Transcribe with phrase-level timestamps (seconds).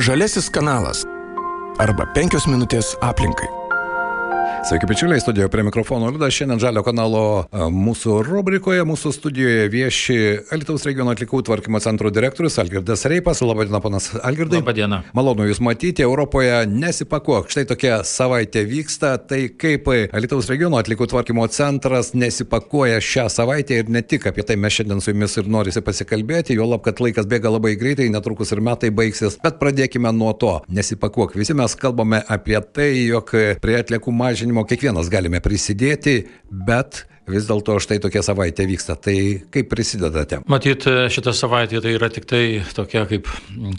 [0.00, 1.02] Žalesis kanalas
[1.76, 3.59] arba penkios minutės aplinkai.
[4.60, 6.34] Sveiki, bičiuliai, studijoje prie mikrofono Liudas.
[6.36, 7.20] Šiandien Žalio kanalo
[7.72, 10.16] mūsų rubrikoje, mūsų studijoje vieši
[10.52, 13.40] Alitaus regiono atlikų tvarkymo centro direktorius Algirdas Reipas.
[13.40, 14.60] Labadiena, panas Algirdai.
[14.60, 14.98] Labadiena.
[15.16, 16.04] Malonu Jūs matyti.
[16.04, 17.48] Europoje nesipakuok.
[17.48, 19.14] Štai tokia savaitė vyksta.
[19.24, 24.58] Tai kaip Alitaus regiono atlikų tvarkymo centras nesipakuoja šią savaitę ir ne tik apie tai
[24.60, 28.52] mes šiandien su Jumis ir norisi pasikalbėti, jo lab, kad laikas bėga labai greitai, netrukus
[28.52, 29.40] ir metai baigsis.
[29.40, 30.58] Bet pradėkime nuo to.
[30.68, 31.40] Nesipakuok.
[31.40, 37.46] Visi mes kalbame apie tai, jog prie atliekų mažinimo gyvenimo kiekvienas galime prisidėti, bet vis
[37.48, 38.96] dėlto štai tokia savaitė vyksta.
[38.98, 39.14] Tai
[39.54, 40.40] kaip prisidedate?
[40.50, 42.42] Matyt, šitą savaitę tai yra tik tai
[42.74, 43.28] tokia kaip,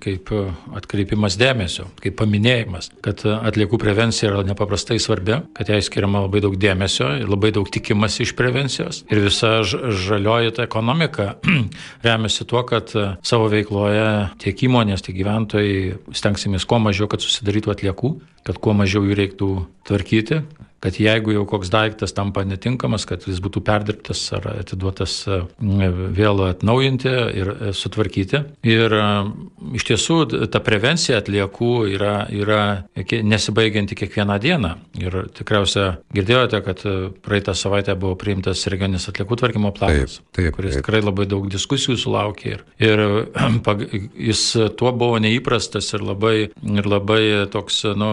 [0.03, 0.31] kaip
[0.77, 6.55] atkreipimas dėmesio, kaip paminėjimas, kad atliekų prevencija yra nepaprastai svarbi, kad jai skiriama labai daug
[6.55, 9.03] dėmesio ir labai daug tikimas iš prevencijos.
[9.11, 11.33] Ir visa žalioji ta ekonomika
[12.07, 12.93] remiasi tuo, kad
[13.25, 14.07] savo veikloje
[14.41, 18.15] tiek įmonės, tiek gyventojai stengsimės kuo mažiau, kad susidarytų atliekų,
[18.47, 19.53] kad kuo mažiau jų reiktų
[19.87, 20.41] tvarkyti,
[20.81, 25.13] kad jeigu jau koks daiktas tampa netinkamas, kad jis būtų perdirbtas ar atiduotas
[25.61, 28.41] vėl atnaujinti ir sutvarkyti.
[28.65, 28.95] Ir
[29.77, 30.17] iš tiesų
[30.51, 32.63] ta prevencija atliekų yra, yra
[32.97, 34.73] nesibaigianti kiekvieną dieną.
[35.01, 36.81] Ir tikriausia girdėjote, kad
[37.21, 40.85] praeitą savaitę buvo priimtas regioninis atliekų tvarkymo planas, taip, taip, kuris taip.
[40.85, 42.55] tikrai labai daug diskusijų sulaukė.
[42.55, 43.05] Ir, ir
[44.31, 44.43] jis
[44.81, 47.21] tuo buvo neįprastas ir labai, ir labai
[47.53, 48.11] toks, nu,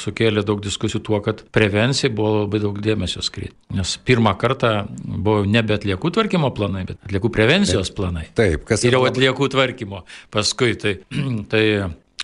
[0.00, 3.54] sukėlė daug diskusijų tuo, kad prevencija buvo labai daug dėmesio skryt.
[3.76, 8.26] Nes pirmą kartą buvo nebe atliekų tvarkymo planai, bet atliekų prevencijos planai.
[8.38, 10.04] Taip, kas Ir jau yra labai- atliekų tvarkymo.
[10.34, 10.96] Paskui tai,
[11.52, 11.64] tai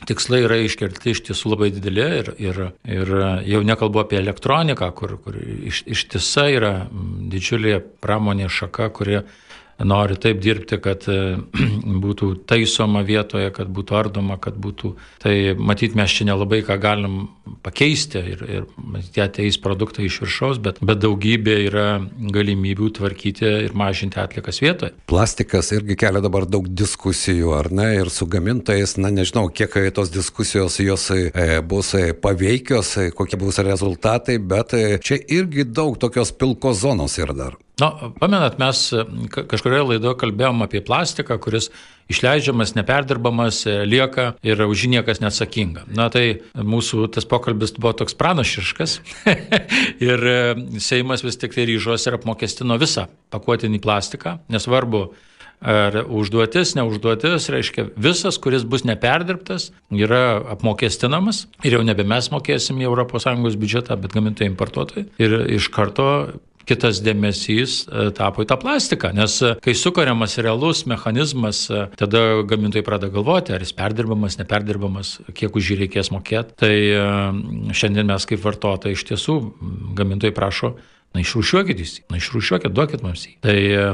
[0.07, 2.59] tikslai yra iškelti iš tiesų labai dideli ir, ir,
[2.99, 3.13] ir
[3.49, 6.73] jau nekalbu apie elektroniką, kur, kur iš, ištisa yra
[7.33, 9.23] didžiulė pramonė šaka, kuri
[9.85, 11.37] nori taip dirbti, kad e,
[12.05, 14.95] būtų taisoma vietoje, kad būtų ardoma, kad būtų.
[15.23, 17.19] Tai matyt, mes čia nelabai ką galim
[17.67, 21.87] pakeisti ir, ir tie ateis produktai iš viršaus, bet, bet daugybė yra
[22.33, 24.95] galimybių tvarkyti ir mažinti atlikas vietoje.
[25.11, 30.11] Plastikas irgi kelia dabar daug diskusijų, ar ne, ir su gamintojais, na nežinau, kiek tos
[30.15, 31.29] diskusijos jos e,
[31.67, 37.61] bus e, paveikios, kokie bus rezultatai, bet čia irgi daug tokios pilkos zonos yra dar.
[37.77, 41.71] Na, pamenat, mes e, ka- kažkurioje laidoje kalbėjom apie plastiką, kuris
[42.09, 45.89] išleidžiamas, neperdirbamas, e, lieka ir už jį niekas neatsakinga.
[45.91, 49.01] Na, tai mūsų tas pokalbis buvo toks pranašiškas
[50.09, 55.09] ir e, Seimas vis tik tai ryžos ir apmokestino visą pakuotinį plastiką, nesvarbu.
[55.57, 62.83] Ar užduotis, neužduotis, reiškia visas, kuris bus neperdirbtas, yra apmokestinamas ir jau nebe mes mokėsim
[62.85, 65.07] į ES biudžetą, bet gamintojai importuotojai.
[65.17, 66.05] Ir iš karto
[66.67, 72.43] kitas dėmesys e, tapo į tą plastiką, nes e, kai sukuriamas realus mechanizmas, e, tada
[72.49, 76.59] gamintojai pradeda galvoti, ar jis perdirbamas, neperdirbamas, kiek už jį reikės mokėti.
[76.67, 76.75] Tai
[77.77, 79.39] šiandien mes kaip vartotojai iš tiesų
[79.99, 80.77] gamintojai prašo
[81.17, 83.37] Na išrūšiuokit jį, na išrūšiuokit, duokit mums jį.
[83.45, 83.85] Tai e,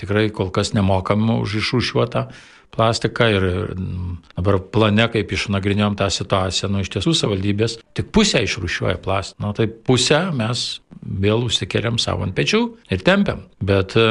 [0.00, 2.28] tikrai kol kas nemokam už išrūšiuotą
[2.76, 3.44] plastiką ir
[4.34, 9.40] dabar plane, kaip išnagrinėjom tą situaciją, nu iš tiesų savivaldybės tik pusę išrūšiuoja plastiką.
[9.44, 10.66] Na tai pusę mes
[11.22, 12.62] vėl užsikeliam savo ant pečių
[12.92, 13.44] ir tempiam.
[13.60, 14.06] Bet e,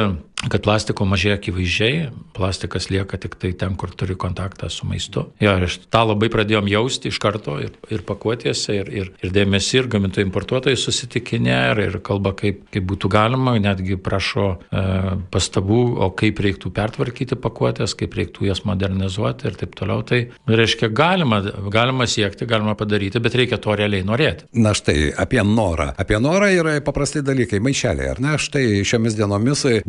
[0.50, 5.26] kad plastiko mažėja akivaizdžiai, plastikas lieka tik tai ten, kur turi kontaktą su maistu.
[5.42, 9.80] Jo, ir tą labai pradėjom jausti iš karto ir, ir pakuotėse, ir, ir, ir dėmesį,
[9.80, 14.84] ir gamintojai importuotojai susitikinė, ir, ir kalba, kaip, kaip būtų galima, netgi prašo e,
[15.32, 20.04] pastabų, o kaip reiktų pertvarkyti pakuotės, kaip reiktų jas modernizuoti ir taip toliau.
[20.06, 21.40] Tai reiškia, galima,
[21.72, 24.48] galima siekti, galima padaryti, bet reikia to realiai norėti.
[24.56, 25.92] Na štai, apie norą.
[26.00, 28.36] Apie norą yra paprasti dalykai, maišeliai, ar ne?
[28.40, 29.80] Štai šiomis dienomis e,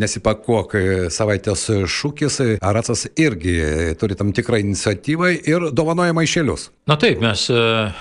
[0.48, 6.72] nesipakuok e, savaitės šūkis, e, Aracas irgi turi tam tikrą iniciatyvą ir dovanoja maišelius.
[6.88, 7.92] Na taip, mes e,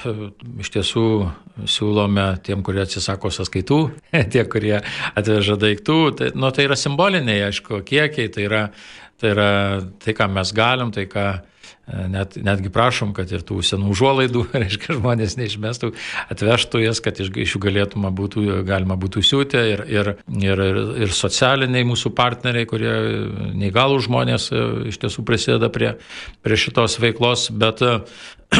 [0.61, 1.07] iš tiesų
[1.67, 3.81] siūlome tiem, kurie atsisako sąskaitų,
[4.33, 4.81] tie, kurie
[5.15, 8.63] atveža daiktų, tai, nu, tai yra simboliniai, aišku, kiekiai, tai yra,
[9.19, 9.51] tai yra
[9.99, 11.56] tai, ką mes galim, tai ką e,
[11.87, 15.93] net, netgi prašom, kad ir tų senų užuolaidų, reiškia, žmonės neišmestų,
[16.35, 19.63] atvežtų jas, kad iš, iš jų galėtume būtų, galima būtų siūti.
[19.75, 20.13] Ir, ir,
[20.43, 20.65] ir,
[21.07, 22.95] ir, socialiniai mūsų partneriai, kurie
[23.57, 25.95] neįgalų žmonės e, iš tiesų prisideda prie,
[26.45, 27.99] prie šitos veiklos, bet e,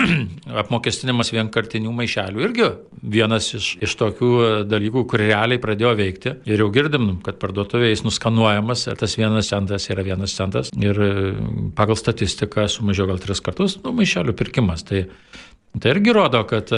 [0.63, 2.69] apmokestinimas vienkartinių maišelių irgi
[3.17, 4.31] vienas iš, iš tokių
[4.69, 6.35] dalykų, kur realiai pradėjo veikti.
[6.49, 10.73] Ir jau girdim, kad parduotuvėje jis nuskanuojamas ir tas vienas centas yra vienas centas.
[10.77, 11.11] Ir e,
[11.79, 14.85] pagal statistiką sumažėjo gal tris kartus nu, maišelių pirkimas.
[14.87, 15.07] Tai
[15.81, 16.71] Tai irgi rodo, kad,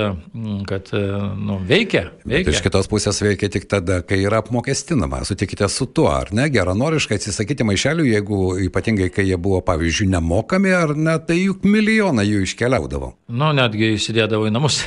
[0.67, 0.89] kad
[1.37, 2.09] nu, veikia.
[2.25, 2.49] veikia.
[2.49, 5.21] Bet iš kitos pusės veikia tik tada, kai yra apmokestinama.
[5.29, 6.49] Sutikite su tuo, ar ne?
[6.51, 12.27] Geranoriškai atsisakyti maišelių, jeigu ypatingai, kai jie buvo, pavyzdžiui, nemokami, ar ne, tai juk milijonai
[12.27, 13.13] jų iškeliaudavo.
[13.31, 14.81] Nu, netgi įsidėdavo į namus.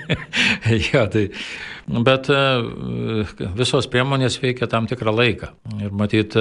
[0.92, 1.30] ja, tai,
[1.88, 2.28] bet
[3.56, 5.54] visos priemonės veikia tam tikrą laiką.
[5.80, 6.36] Ir matyt,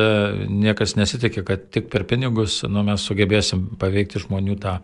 [0.51, 4.81] niekas nesitikė, kad tik per pinigus nu, mes sugebėsim paveikti žmonių tą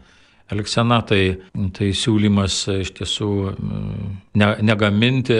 [0.54, 1.22] elgsena, tai,
[1.76, 4.12] tai siūlymas iš tiesų mm,
[4.42, 5.38] ne, negaminti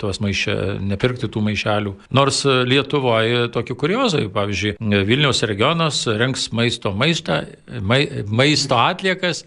[0.00, 0.56] tuos maišę,
[0.86, 1.96] nepirkti tų maišelių.
[2.16, 4.76] Nors Lietuvoje tokie kuriozai, pavyzdžiui,
[5.08, 7.42] Vilniaus regionas renks maisto, maistą,
[7.82, 9.44] mai, maisto atliekas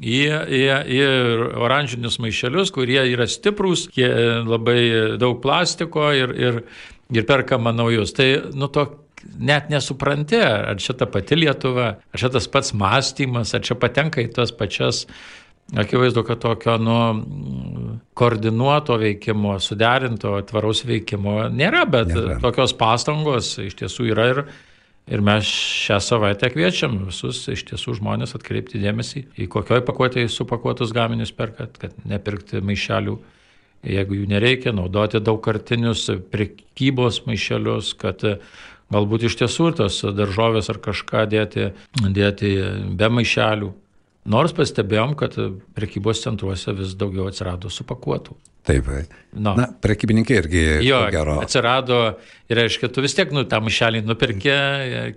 [0.00, 0.62] į, į,
[0.96, 1.02] į
[1.60, 3.90] oranžinius maišelius, kurie yra stiprūs,
[4.48, 4.80] labai
[5.20, 6.60] daug plastiko ir, ir,
[7.12, 8.16] ir perkama naujus.
[8.16, 8.88] Tai nu, to
[9.38, 14.22] net nesupranti, ar čia ta pati Lietuva, ar čia tas pats mąstymas, ar čia patenka
[14.24, 15.06] į tas pačias
[15.76, 16.96] Akivaizdu, kad tokio nu,
[18.14, 22.36] koordinuoto veikimo, suderinto, tvaraus veikimo nėra, bet nėra.
[22.42, 24.40] tokios pastangos iš tiesų yra ir,
[25.08, 30.92] ir mes šią savaitę kviečiam visus iš tiesų žmonės atkreipti dėmesį, į kokioj pakuotėje supakuotus
[30.92, 33.16] gaminius perkat, kad nepirkti maišelių,
[33.94, 36.04] jeigu jų nereikia, naudoti daugkartinius
[36.34, 38.26] prekybos maišelius, kad
[38.92, 41.70] Galbūt iš tiesų tos daržovės ar kažką dėti,
[42.02, 42.54] dėti
[42.98, 43.72] be maišelių.
[44.32, 45.34] Nors pastebėjom, kad
[45.74, 48.36] prekybos centruose vis daugiau atsirado supakuotų.
[48.62, 48.86] Taip.
[49.34, 49.56] No.
[49.58, 51.34] Na, prekybininkai irgi jo, gero.
[51.42, 51.96] Atsirado
[52.46, 54.58] ir reiškia, tu vis tiek nu, tą maišelį nupirkė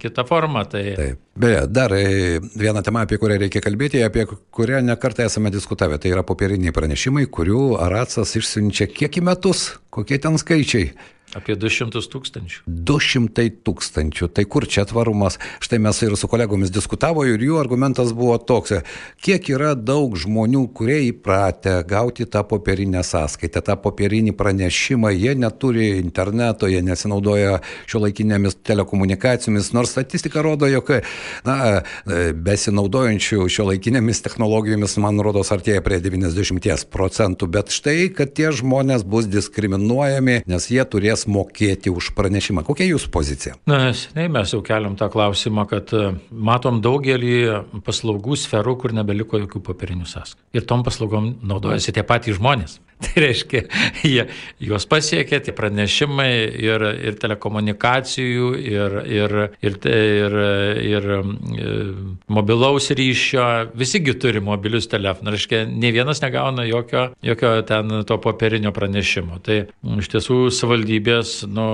[0.02, 0.64] kitą formą.
[0.72, 0.82] Tai...
[0.98, 1.20] Taip.
[1.38, 6.16] Beje, dar e, viena tema, apie kurią reikia kalbėti, apie kurią nekartą esame diskutavę, tai
[6.16, 10.96] yra popieriniai pranešimai, kurių Aracas išsiunčia kiek į metus, kokie ten skaičiai.
[11.36, 12.62] Apie 200 tūkstančių.
[12.66, 14.30] 200 tūkstančių.
[14.32, 15.36] Tai kur čia tvarumas?
[15.60, 18.78] Štai mes ir su kolegomis diskutavo ir jų argumentas buvo toks,
[19.20, 25.90] kiek yra daug žmonių, kurie įpratę gauti tą popierinę sąskaitą, tą popierinį pranešimą, jie neturi
[26.00, 30.94] interneto, jie nesinaudoja šio laikinėmis telekomunikacijomis, nors statistika rodo, jog
[31.44, 31.82] na,
[32.48, 39.04] besinaudojančių šio laikinėmis technologijomis, man rodos, artėja prie 90 procentų, bet štai, kad tie žmonės
[39.04, 42.64] bus diskriminuojami, nes jie turės turės mokėti už pranešimą.
[42.64, 43.56] Kokia jūsų pozicija?
[43.66, 49.38] Na, seniai mes jau keliam tą klausimą, kad e, matom daugelį paslaugų sferų, kur nebeliko
[49.40, 50.42] jokių papirinių sąskaitų.
[50.54, 52.80] Ir tom paslaugom naudojasi tie patys žmonės.
[53.14, 53.62] Tai reiškia,
[54.04, 54.26] jie,
[54.64, 56.30] juos pasiekia tie pranešimai
[56.64, 60.38] ir, ir telekomunikacijų, ir, ir, ir, ir,
[60.86, 61.08] ir,
[61.60, 61.76] ir
[62.32, 63.46] mobilaus ryšio,
[63.78, 65.36] visigi turi mobilius telefonus.
[65.36, 69.42] Reiškia, ne vienas negauna jokio, jokio ten to popierinio pranešimo.
[69.46, 69.62] Tai
[70.00, 71.68] iš tiesų savaldybės nu,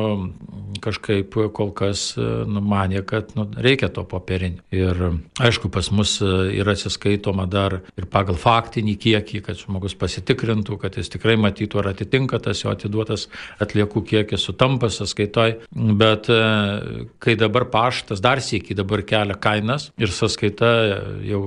[0.82, 4.64] kažkaip kol kas numanė, kad nu, reikia to popierinio.
[4.74, 4.98] Ir
[5.42, 11.12] aišku, pas mus yra atsiskaitoma dar ir pagal faktinį kiekį, kad žmogus pasitikrintų, kad jis
[11.22, 13.28] tikrai matytų, ar atitinka tas jo atiduotas
[13.62, 15.60] atliekų kiekis, sutampa sąskaitoj.
[16.00, 16.42] Bet e,
[17.22, 20.72] kai dabar paštas dar sėkiai dabar kelia kainas ir sąskaita
[21.28, 21.44] jau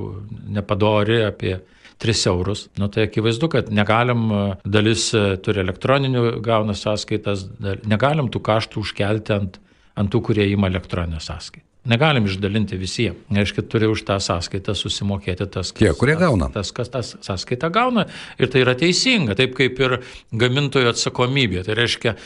[0.55, 1.59] nepadori apie
[1.99, 2.69] 3 eurus.
[2.79, 7.49] Nu, tai akivaizdu, kad negalim, e, dalis e, turi elektroninių gauna sąskaitas,
[7.83, 9.61] negalim tų kaštų užkelti ant,
[9.99, 11.74] ant tų, kurie ima elektroninę sąskaitą.
[11.85, 13.27] Negalim išdalinti visiems.
[13.35, 16.49] Reiškia, turi už tą sąskaitą susimokėti tas, kas, Tie, kurie gauna.
[16.55, 18.07] Tas, kas tą sąskaitą gauna.
[18.41, 19.99] Ir tai yra teisinga, taip kaip ir
[20.33, 21.61] gamintojo atsakomybė.
[21.67, 22.17] Tai reiškia,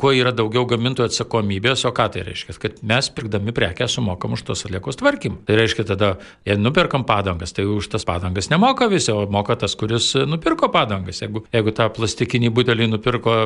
[0.00, 2.56] kuo yra daugiau gamintojų atsakomybės, o ką tai reiškia?
[2.60, 5.42] Kad mes pirkdami prekę sumokam už tos atliekos tvarkymą.
[5.46, 6.10] Tai reiškia tada,
[6.48, 11.22] jei nuperkam padangas, tai už tas padangas nemoka visi, o moka tas, kuris nupirko padangas.
[11.22, 13.36] Jeigu, jeigu tą plastikinį butelį nupirko,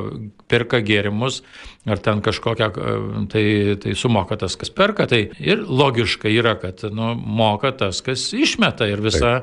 [0.49, 1.43] perka gėrimus
[1.89, 2.99] ar ten kažkokią, e,
[3.33, 3.45] tai,
[3.83, 5.09] tai sumoka tas, kas perka.
[5.11, 9.43] Tai ir logiška yra, kad nu, moka tas, kas išmeta ir visa,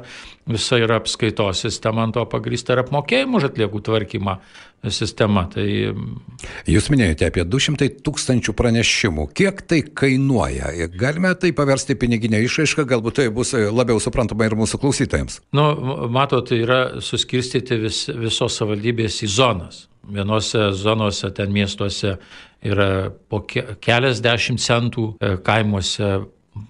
[0.49, 4.39] visa yra apskaitos sistema ant to pagrįsta ir apmokėjimų už atliekų tvarkymą
[4.93, 5.45] sistema.
[5.51, 5.65] Tai...
[6.69, 9.27] Jūs minėjote apie 200 tūkstančių pranešimų.
[9.37, 10.73] Kiek tai kainuoja?
[10.93, 15.41] Galime tai paversti piniginę išraišką, galbūt tai bus labiau suprantama ir mūsų klausytojams.
[15.55, 15.67] Nu,
[16.13, 19.85] matot, tai yra suskirstyti vis, visos savivaldybės į zonas.
[20.05, 22.17] Vienose zonose, ten miestuose
[22.65, 26.11] yra po keliasdešimt centų, e, kaimuose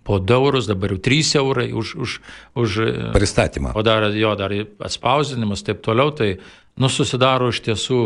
[0.04, 2.20] po 2 eurus, dabar jau 3 eurai už, už,
[2.56, 3.76] už e, pristatymą.
[3.76, 6.38] O dar jo, dar atspausdinimas, taip toliau, tai
[6.82, 8.00] nu, susidaro iš tiesų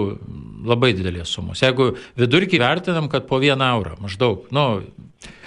[0.70, 1.64] labai didelės sumos.
[1.64, 4.66] Jeigu vidurkį vertinam, kad po vieną eurą maždaug, nu,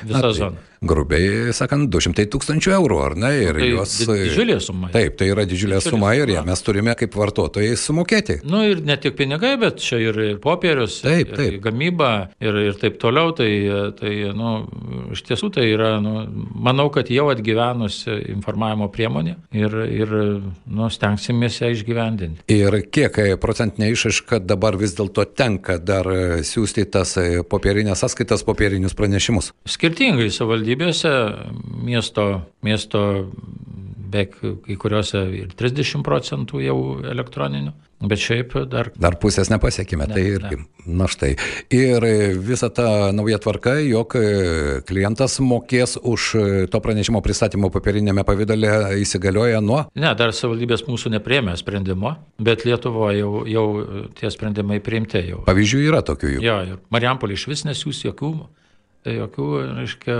[0.04, 0.68] visą Na, tai zoną.
[0.82, 3.28] Grubiai sakant, 200 tūkstančių eurų, ar ne?
[3.38, 4.88] Ir Tai jos, di- didžiulė suma.
[4.90, 8.40] Taip, tai yra didžiulė, Didžiulė suma ir ją mes turime kaip vartotojai sumokėti.
[8.42, 11.52] Nu ir ne tik pinigai, bet čia ir, popierius, Taip, ir, taip.
[11.52, 12.08] ir gamyba
[12.42, 13.30] ir, ir taip toliau.
[13.38, 13.46] Tai,
[14.00, 14.50] tai nu,
[15.14, 16.24] iš tiesų tai yra, nu,
[16.66, 20.16] manau, kad jau atgyvenusi informavimo priemonė ir, ir
[20.66, 22.42] nu, stengsimės ją išgyvendinti.
[22.58, 28.02] Ir kiek e, procentinė išaiška dabar vis dėlto tenka dar e, siūsti tas e, popierinės
[28.02, 29.52] sąskaitas, popierinius pranešimus?
[29.92, 31.10] Skirtingai savivaldybėse,
[31.84, 32.22] miesto,
[32.64, 33.00] miesto
[34.12, 36.76] beveik kai kuriuose ir 30 procentų jau
[37.12, 37.72] elektroninių,
[38.08, 40.58] bet šiaip dar Dar pusės nepasiekime, Ne, tai irgi.
[40.86, 41.34] Na štai.
[41.72, 42.06] Ir
[42.40, 48.96] visa ta nauja tvarka, jog e, klientas mokės už e, to pranešimo pristatymo popierinėme pavydale
[49.04, 53.66] įsigalioja nuo Ne, dar savivaldybės mūsų neprėmė sprendimo, bet Lietuvoje jau, jau
[54.16, 55.44] tie sprendimai priimti jau.
[55.44, 56.42] pavyzdžių yra tokių jų.
[56.48, 58.34] Jo, ir Marijampolė iš vis nesiūs jokių,
[59.10, 60.18] jokių, reiškia,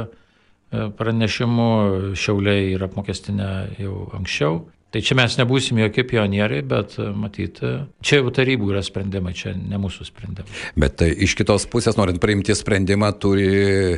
[0.73, 1.71] e, pranešimų,
[2.19, 4.65] šiauliai yra apmokestinę jau anksčiau.
[4.93, 7.71] Tai čia mes nebūsim jokie pionieriai, bet e, matyti,
[8.05, 10.53] čia jau tarybų yra sprendimai, čia ne mūsų sprendimai.
[10.77, 13.49] Bet e, iš kitos pusės, norint priimti sprendimą, turi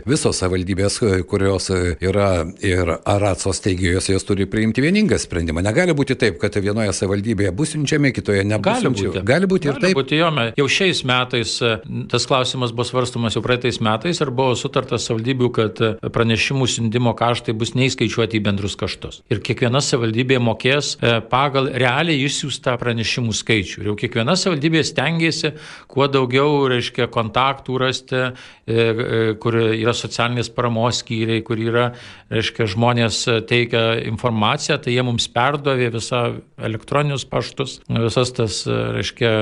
[0.06, 5.64] visos savivaldybės, e, kurios e, yra ir Aratsos steigėjos, jos turi priimti vieningą sprendimą.
[5.66, 9.24] Negali būti taip, kad vienoje savivaldybėje bus siunčiami, kitoje nebus Gali būti.
[9.26, 9.98] Gali būti ir Gali taip.
[9.98, 11.74] Būti, jo, jau šiais metais e,
[12.12, 17.16] tas klausimas buvo svarstumas jau praeitais metais ir buvo sutartas savivaldybių, kad e, pranešimų siuntimo
[17.18, 19.24] kaštai bus neįskaičiuoti į bendrus kaštus.
[19.34, 23.82] Ir kiekviena savivaldybė mokės e, pagal realiai išsiųstą pranešimų skaičių.
[23.82, 25.54] Ir jau kiekviena savivaldybė stengiasi
[25.90, 28.32] kuo daugiau, reiškia, kontaktų rasti, e,
[28.74, 31.88] e, kur yra socialinės paramos skyriai, kur yra,
[32.32, 36.22] reiškia, žmonės teikia informaciją, tai jie mums perdavė visą
[36.58, 39.32] elektroninius paštus, visas tas, reiškia,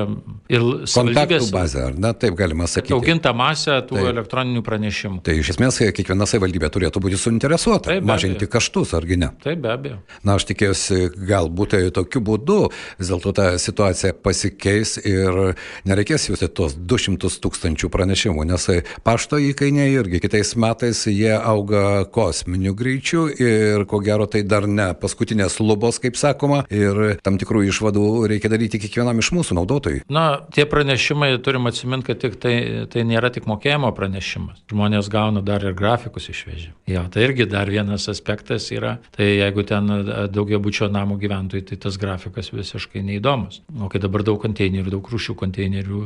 [0.53, 2.95] ir Kontaktų savivaldybės bazė, ar ne, taip galima sakyti.
[2.97, 4.11] auginta masė tų Taip.
[4.13, 5.23] elektroninių pranešimų.
[5.27, 9.33] Tai iš esmės kiekviena savivaldybė turėtų būti suinteresuota Taip, mažinti kaštus, argi ne?
[9.43, 9.99] Taip, be abejo.
[10.27, 12.59] Na, aš tikėjausi, galbūt tokiu būdu
[13.01, 15.57] vis dėlto ta situacija pasikeis ir
[15.89, 18.69] nereikės jūsų tos 200 tūkstančių pranešimų, nes
[19.07, 24.91] pašto įkainiai irgi kitais metais jie auga kosminiu greičiu ir ko gero tai dar ne
[24.99, 30.03] paskutinės lubos, kaip sakoma, ir tam tikrų išvadų reikia daryti kiekvienam iš mūsų naudotojui.
[30.13, 32.55] Na, tie pranešimai turim atsiminti, kad tik tai,
[32.93, 34.63] tai nėra tik mokėjimo pranešimas.
[34.73, 36.73] Žmonės gauna dar ir grafikus išvežę.
[36.91, 38.97] Jo, tai irgi dar vienas aspektas yra.
[39.15, 39.91] Tai jeigu ten
[40.33, 43.63] daugia bučio namų gyventojai, tai tas grafikas visiškai neįdomus.
[43.81, 46.03] O kai dabar daug konteinerių, daug rūšių konteinerių.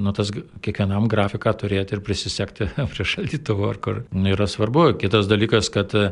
[0.00, 0.30] Nu, tas
[0.64, 4.94] kiekvienam grafiką turėti ir prisisekti prie šaldytuvo, ar kur yra svarbu.
[5.02, 6.06] Kitas dalykas, kad e,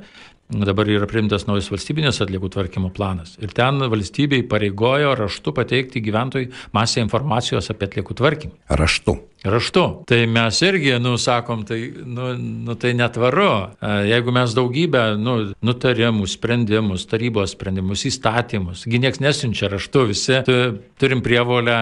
[0.53, 3.39] dabar yra priimtas naujas valstybinės atliekų tvarkymo planas.
[3.41, 8.59] Ir ten valstybei pareigojo raštu pateikti gyventojai masę informacijos apie atliekų tvarkymą.
[8.83, 9.17] Raštu.
[9.45, 10.03] Raštu.
[10.05, 13.73] Tai mes irgi, nu, sakom, tai, nu, nu, tai netvaru.
[13.81, 20.43] E, Jeigu mes daugybę, nu, nutarimų, sprendimus, tarybos sprendimus, įstatymus, gi nieks nesiunčia raštu, visi
[20.45, 20.57] tu,
[21.01, 21.77] turim prievolę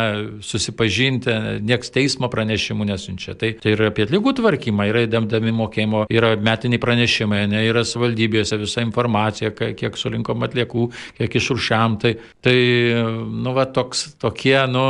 [0.46, 1.34] susipažinti,
[1.66, 3.34] nieks teismo pranešimų nesiunčia.
[3.38, 8.60] Tai, tai yra apie atlikų tvarkymą, yra įdėmdami mokėjimo, yra metiniai pranešimai, ne, yra savivaldybėse
[8.62, 10.86] visa informacija, kiek surinkom atliekų,
[11.18, 11.98] kiek išrušiam.
[12.06, 12.56] Tai, tai
[12.94, 14.86] nu, va, toks, tokie, nu,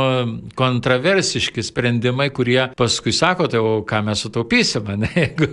[0.59, 5.49] kontroversiški sprendimai, kurie paskui sako, tai o ką mes sutaupysime, ne, jeigu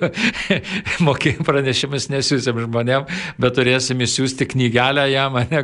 [1.07, 3.07] mokėjimo pranešimus nesiūsim žmonėm,
[3.43, 5.63] bet turėsim įsiųsti knygelę jam, ne,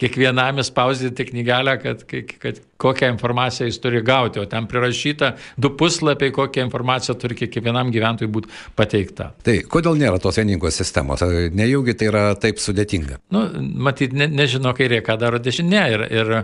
[0.00, 2.04] kiekvienam įspausdinti knygelę, kad,
[2.42, 7.90] kad kokią informaciją jis turi gauti, o ten prirašyta du puslapiai, kokią informaciją turi kiekvienam
[7.94, 9.32] gyventojui būti pateikta.
[9.46, 11.24] Tai kodėl nėra tos vieningos sistemos?
[11.58, 13.18] Nejaugi tai yra taip sudėtinga?
[13.34, 13.44] Nu,
[13.88, 15.84] matyt, ne, nežino kairė, ką daro dešinė.
[15.94, 16.34] Ir, ir,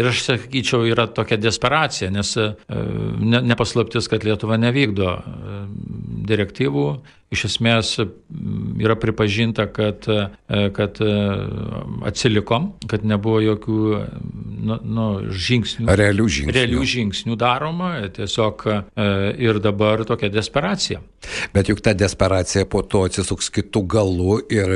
[0.00, 5.60] ir aš sakyčiau, yra tokia desperacija, nes e, ne, nepaslaptis, kad Lietuva nevykdo e,
[6.30, 6.88] direktyvų.
[7.34, 7.96] Iš esmės
[8.80, 11.14] yra pripažinta, kad, e, kad e,
[12.06, 13.80] atsilikom, kad nebuvo jokių
[14.64, 15.88] nu, nu, žingsnių.
[15.88, 16.54] Realių žingsnių.
[16.56, 18.78] Realių žingsnių daroma, tiesiog e,
[19.44, 21.02] ir dabar tokia desperacija.
[21.54, 24.72] Bet juk ta desperacija po to atsisuks kitų galų ir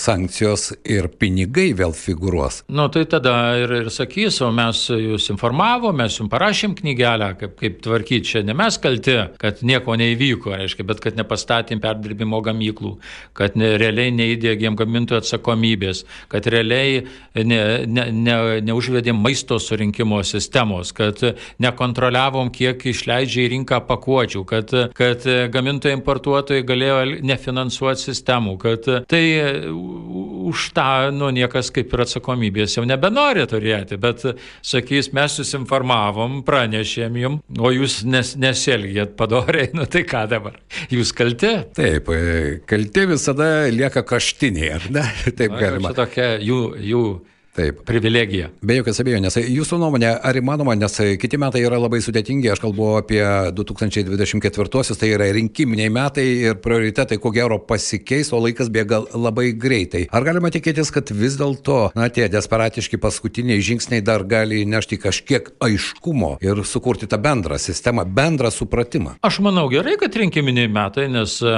[0.00, 2.62] sankcijos ir pinigai vėl figūruos.
[2.68, 7.56] Nu, tai tada ir, ir sakys, o mes jūs informavom, mes jums parašėm knygelę, kaip,
[7.60, 8.44] kaip tvarkyti čia.
[8.46, 12.96] Ne mes kalti, kad nieko neįvyko, reiškia, bet kad nepastatėm perdirbimo gamyklų,
[13.36, 18.36] kad ne, realiai neįdėgėm gamintojų atsakomybės, kad realiai ne, ne, ne,
[18.66, 21.22] neužvedėm maisto surinkimo sistemos, kad
[21.62, 29.24] nekontroliavom, kiek išleidžia į rinką pakuočių, kad, kad gamintojai, importuotojai galėjo nefinansuoti sistemų, kad tai
[30.46, 34.24] už tą, nu, niekas kaip ir atsakomybės jau nebenori turėti, bet
[34.64, 40.58] sakys, mes jūs informavom, pranešėm jum, o jūs nes, nesielgėt padoriai, nu tai ką dabar,
[40.92, 41.52] jūs kalti?
[41.76, 42.10] Taip,
[42.70, 45.06] kalti visada lieka kaštiniai, ar ne?
[45.38, 45.92] Taip Na, galima.
[45.92, 46.60] Čia tokia jų,
[46.92, 47.06] jų
[47.56, 47.78] Taip.
[47.88, 48.50] privilegija.
[48.60, 49.38] Be jokios abejonės.
[49.40, 53.22] Jūsų nuomonė, ar įmanoma, nes kiti metai yra labai sudėtingi, aš kalbu apie
[53.56, 60.04] 2024-osius, tai yra rinkiminiai metai ir prioritetai ko gero pasikeis, o laikas bėga labai greitai.
[60.12, 65.48] Ar galima tikėtis, kad vis dėlto, na, tie desperatiški paskutiniai žingsniai dar gali nešti kažkiek
[65.64, 69.16] aiškumo ir sukurti tą bendrą sistemą, bendrą supratimą?
[69.24, 71.56] Aš manau gerai, kad rinkiminiai metai, nes e,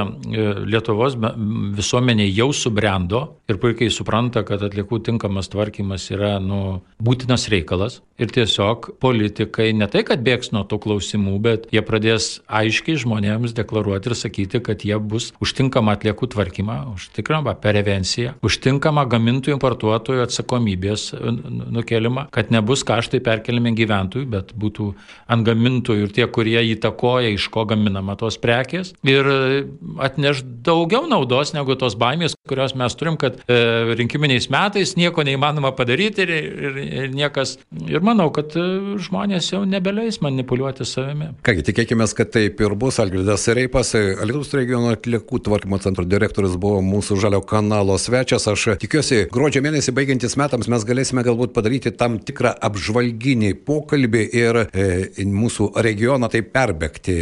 [0.69, 8.03] Lietuvos visuomenė jau subrendo ir puikiai supranta, kad atliekų tinkamas tvarkymas yra nu, būtinas reikalas.
[8.19, 13.53] Ir tiesiog politikai ne tai, kad bėgs nuo tų klausimų, bet jie pradės aiškiai žmonėms
[13.55, 21.13] deklaruoti ir sakyti, kad jie bus užtinkamą atliekų tvarkymą, užtikrinamą prevenciją, užtinkamą gamintojų importuotojų atsakomybės
[21.15, 24.89] e, nu- nukelimą, kad nebus kaštai perkeliami gyventojų, bet būtų
[25.31, 28.97] ant gamintojų ir tie, kurie įtakoja, iš ko gaminama tos prekės.
[29.07, 29.63] Ir e,
[30.03, 35.71] atneš daugiau naudos negu tos baimės, kurios mes turim, kad e, rinkiminiais metais nieko neįmanoma
[35.79, 37.57] padaryti ir, ir, ir niekas.
[37.87, 38.67] Ir manau, kad e,
[39.05, 41.33] žmonės jau nebeleis manipuliuoti savimi.
[41.47, 42.99] Kągi, tikėkime, kad taip ir bus.
[42.99, 48.49] Algirdas Reipas, Lietuvos regiono atliekų tvarkymo centro direktorius buvo mūsų žalio kanalo svečias.
[48.51, 54.61] Aš tikiuosi, gruodžio mėnesį baigiantis metams mes galėsime galbūt padaryti tam tikrą apžvalginį pokalbį ir
[54.67, 54.89] e,
[55.29, 57.19] mūsų regioną tai perbėgti.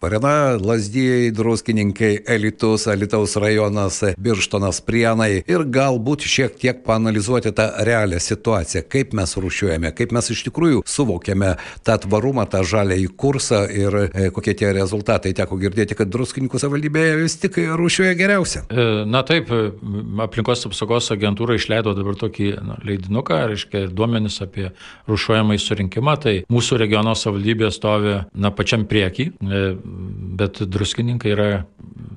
[0.00, 8.18] Parena, Lasdijai, Druskininkai, Elitus, Alitaus rajonas, Birštonas, Prienai ir galbūt šiek tiek panalizuoti tą realią
[8.18, 11.54] situaciją, kaip mes rušiuojame, kaip mes iš tikrųjų suvokiame
[11.86, 15.34] tą tvarumą, tą žalę į kursą ir e, kokie tie rezultatai.
[15.36, 18.64] Teko girdėti, kad druskininkų savivaldybėje vis tik rušiuoja geriausia.
[18.68, 19.70] E, Na taip, e,
[20.24, 24.70] aplinkos apsaugos agentūra išleido dabar tokį na, leidinuką, reiškia duomenis apie
[25.10, 29.30] rušuojamą į surinkimą, tai mūsų regiono savivaldybė stovi na pačiam priekį,
[30.36, 31.50] bet druskininkai yra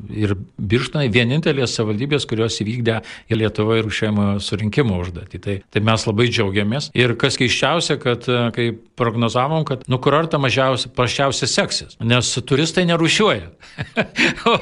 [0.09, 5.41] ir birštonai vienintelės savivaldybės, kurios įvykdė į Lietuvą rušėjimo surinkimo užduotį.
[5.43, 6.89] Tai, tai mes labai džiaugiamės.
[6.97, 8.67] Ir kas keiščiausia, kad e, kai
[8.99, 13.49] prognozavom, kad nu kurortą mažiausiai, prašiausiai seksis, nes turistai nerušiuoja.
[14.49, 14.55] o,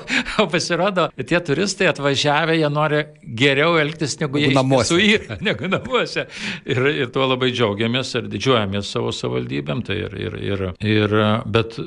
[0.44, 3.04] o pasirodo, tie turistai atvažiavę, jie nori
[3.40, 5.00] geriau elgtis negu jie namuose.
[5.00, 6.28] yra, negu namuose.
[6.68, 9.86] Ir, ir tuo labai džiaugiamės ir didžiuojamės savo savivaldybėm.
[9.88, 11.80] Tai ir, ir, ir, ir, bet,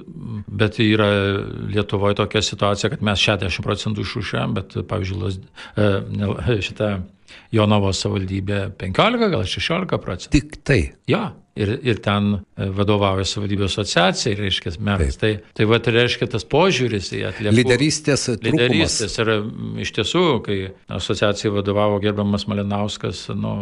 [0.49, 1.11] bet yra
[1.71, 5.33] Lietuvoje tokia situacija, kad mes 60 procentų išrušiuojam, bet, pavyzdžiui,
[5.77, 6.95] e, šitą
[7.55, 10.33] Jonovo savivaldybė 15, gal 16 procentų.
[10.37, 10.81] Tik tai.
[11.11, 11.25] Jo,
[11.59, 15.19] ir, ir ten e, vadovauja savivaldybė asociacija, reiškia, meras.
[15.21, 17.57] Tai, tai va, tai reiškia tas požiūris į atliekų.
[17.59, 18.49] Lyderystės trūkumas.
[18.49, 19.33] Lyderystės ir
[19.85, 20.59] iš tiesų, kai
[21.01, 23.55] asociacijai vadovavo gerbiamas Malinauskas, nu,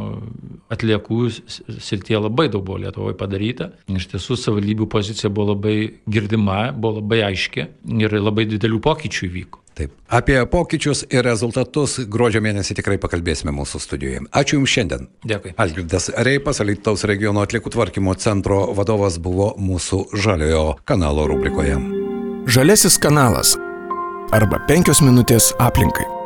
[0.74, 3.72] atliekų srityje labai daug buvo Lietuvoje padaryta.
[3.88, 5.78] Iš tiesų, savivaldybių pozicija buvo labai
[6.10, 9.64] girdima, buvo labai aiški ir labai didelių pokyčių įvyko.
[9.78, 9.92] Taip.
[10.10, 14.24] Apie pokyčius ir rezultatus gruodžio mėnesį tikrai pakalbėsime mūsų studijoje.
[14.34, 15.06] Ačiū Jums šiandien.
[15.22, 15.54] Dėkui.
[15.62, 21.78] Algirdas Reipas, Alitaus regiono atliekų tvarkymo centro vadovas buvo mūsų žaliojo kanalo rubrikoje.
[22.50, 23.54] Žalesis kanalas
[24.34, 26.17] arba penkios minutės aplinkai.